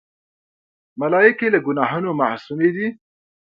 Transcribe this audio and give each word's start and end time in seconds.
ملایکې 0.99 1.47
له 1.53 1.59
ګناهونو 1.65 2.09
معصومی 2.19 2.69
دي. 2.75 2.87